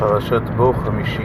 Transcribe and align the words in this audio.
פרשת 0.00 0.42
בו 0.56 0.72
חמישי. 0.72 1.22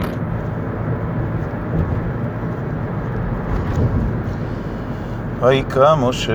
ויקרא 5.40 5.94
משה 5.94 6.32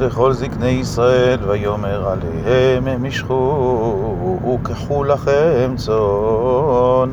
לכל 0.00 0.32
זקני 0.32 0.68
ישראל, 0.68 1.38
ויאמר 1.48 2.08
עליהם 2.08 3.02
משכו 3.02 4.38
וקחו 4.54 5.04
לכם 5.04 5.74
צאן 5.76 7.10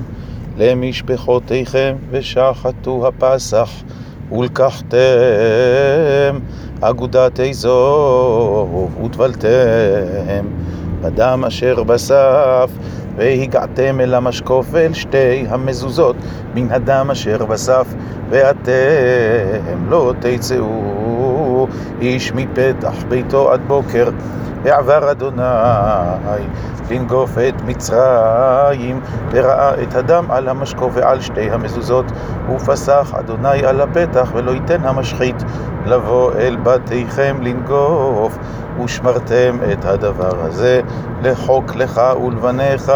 למשפחותיכם, 0.57 1.95
ושחטו 2.11 3.07
הפסח, 3.07 3.69
ולקחתם 4.31 4.97
אגודת 6.81 7.39
אזוב, 7.39 8.97
וטבלתם 9.05 10.45
בדם 11.01 11.43
אשר 11.47 11.83
בסף, 11.83 12.71
והגעתם 13.15 13.99
אל 13.99 14.13
המשקוף 14.13 14.67
ואל 14.71 14.93
שתי 14.93 15.45
המזוזות 15.49 16.15
מן 16.55 16.71
הדם 16.71 17.07
אשר 17.11 17.45
בסף, 17.45 17.87
ואתם 18.29 19.89
לא 19.89 20.13
תצאו. 20.19 21.67
איש 22.01 22.31
מפתח 22.31 23.03
ביתו 23.09 23.51
עד 23.51 23.61
בוקר, 23.67 24.09
ועבר 24.63 25.11
אדוני 25.11 25.41
לנגוף 26.91 27.37
את 27.37 27.61
מצרים, 27.61 28.99
וראה 29.31 29.83
את 29.83 29.95
הדם 29.95 30.25
על 30.29 30.49
המשקוף 30.49 30.91
ועל 30.95 31.21
שתי 31.21 31.51
המזוזות, 31.51 32.05
ופסח 32.55 33.13
אדוני 33.19 33.65
על 33.65 33.81
הפתח, 33.81 34.31
ולא 34.35 34.51
ייתן 34.51 34.81
המשחית 34.83 35.43
לבוא 35.85 36.31
אל 36.33 36.57
בתיכם 36.63 37.37
לנגוף, 37.41 38.37
ושמרתם 38.83 39.57
את 39.73 39.85
הדבר 39.85 40.45
הזה 40.45 40.81
לחוק 41.21 41.75
לך 41.75 42.01
ולבניך 42.25 42.91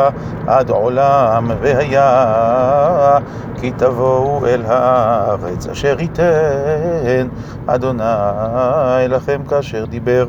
עד 0.48 0.70
עולם, 0.70 1.52
והיה 1.62 3.18
כי 3.62 3.72
תבואו 3.78 4.46
אל 4.46 4.64
הארץ 4.68 5.68
אשר 5.68 5.96
ייתן 6.00 7.28
אדוני 7.68 8.04
לכם 9.08 9.42
כאשר 9.50 9.86
דיבר. 9.86 10.28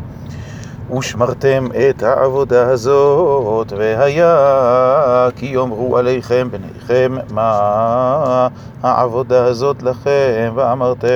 ושמרתם 0.90 1.66
את 1.90 2.02
העבודה 2.02 2.68
הזאת, 2.68 3.72
והיה 3.76 5.28
כי 5.36 5.46
יאמרו 5.46 5.98
עליכם 5.98 6.48
בניכם 6.50 7.16
מה 7.30 8.48
העבודה 8.82 9.44
הזאת 9.44 9.82
לכם, 9.82 10.52
ואמרתם 10.54 11.08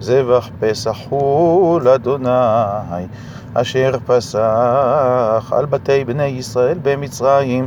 זבח 0.00 0.48
פסח 0.60 0.96
הוא 1.08 1.80
לאדוני, 1.80 3.06
אשר 3.54 3.92
פסח 4.06 5.52
על 5.52 5.66
בתי 5.66 6.04
בני 6.04 6.24
ישראל 6.26 6.78
במצרים. 6.82 7.66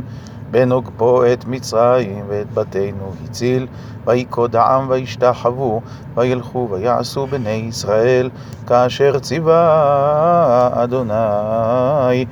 בנוגפו 0.52 1.32
את 1.32 1.44
מצרים 1.44 2.24
ואת 2.28 2.54
בתינו 2.54 3.12
הציל, 3.24 3.66
ויקוד 4.06 4.56
העם 4.56 4.86
וישתחוו, 4.90 5.80
וילכו 6.14 6.68
ויעשו 6.70 7.26
בני 7.26 7.50
ישראל, 7.68 8.30
כאשר 8.66 9.18
ציווה 9.18 10.70
אדוני 10.72 12.24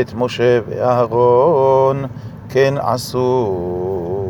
את 0.00 0.14
משה 0.14 0.58
ואהרון, 0.68 2.04
כן 2.48 2.74
עשו. 2.80 4.23